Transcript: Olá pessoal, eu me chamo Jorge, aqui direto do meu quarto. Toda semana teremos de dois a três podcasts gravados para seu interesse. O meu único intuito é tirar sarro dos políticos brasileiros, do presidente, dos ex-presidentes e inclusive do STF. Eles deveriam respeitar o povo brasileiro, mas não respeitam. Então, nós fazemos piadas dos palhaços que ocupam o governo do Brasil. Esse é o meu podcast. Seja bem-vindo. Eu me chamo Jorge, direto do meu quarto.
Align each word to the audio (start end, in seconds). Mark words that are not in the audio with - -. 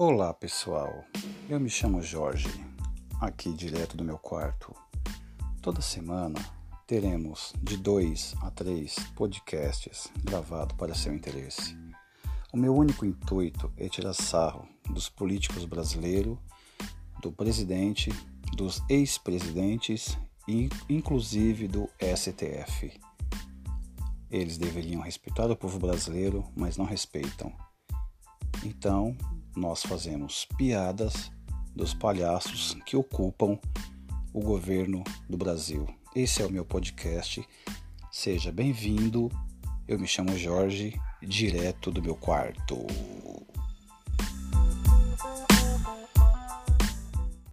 Olá 0.00 0.32
pessoal, 0.32 1.04
eu 1.48 1.58
me 1.58 1.68
chamo 1.68 2.00
Jorge, 2.00 2.46
aqui 3.20 3.52
direto 3.52 3.96
do 3.96 4.04
meu 4.04 4.16
quarto. 4.16 4.72
Toda 5.60 5.80
semana 5.80 6.38
teremos 6.86 7.52
de 7.60 7.76
dois 7.76 8.32
a 8.40 8.48
três 8.48 8.94
podcasts 9.16 10.06
gravados 10.22 10.76
para 10.76 10.94
seu 10.94 11.12
interesse. 11.12 11.76
O 12.52 12.56
meu 12.56 12.76
único 12.76 13.04
intuito 13.04 13.72
é 13.76 13.88
tirar 13.88 14.12
sarro 14.12 14.68
dos 14.88 15.08
políticos 15.08 15.64
brasileiros, 15.64 16.38
do 17.20 17.32
presidente, 17.32 18.12
dos 18.54 18.80
ex-presidentes 18.88 20.16
e 20.46 20.68
inclusive 20.88 21.66
do 21.66 21.90
STF. 21.98 22.92
Eles 24.30 24.58
deveriam 24.58 25.02
respeitar 25.02 25.50
o 25.50 25.56
povo 25.56 25.80
brasileiro, 25.80 26.44
mas 26.54 26.76
não 26.76 26.84
respeitam. 26.84 27.52
Então, 28.64 29.16
nós 29.58 29.82
fazemos 29.82 30.46
piadas 30.56 31.32
dos 31.74 31.92
palhaços 31.92 32.76
que 32.86 32.96
ocupam 32.96 33.58
o 34.32 34.40
governo 34.40 35.02
do 35.28 35.36
Brasil. 35.36 35.86
Esse 36.14 36.42
é 36.42 36.46
o 36.46 36.50
meu 36.50 36.64
podcast. 36.64 37.44
Seja 38.10 38.52
bem-vindo. 38.52 39.28
Eu 39.86 39.98
me 39.98 40.06
chamo 40.06 40.38
Jorge, 40.38 40.94
direto 41.20 41.90
do 41.90 42.00
meu 42.00 42.14
quarto. 42.14 42.86